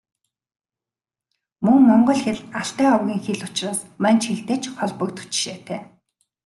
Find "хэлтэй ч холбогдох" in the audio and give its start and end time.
4.27-5.25